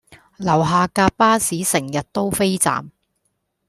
[0.37, 2.89] 樓下架巴士成日都飛站